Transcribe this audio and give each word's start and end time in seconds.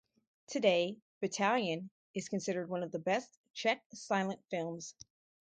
Today 0.47 0.97
"Battalion" 1.19 1.91
is 2.15 2.27
considered 2.27 2.69
one 2.71 2.81
of 2.81 2.91
the 2.91 2.97
best 2.97 3.37
Czech 3.53 3.83
silent 3.93 4.41
films. 4.49 4.95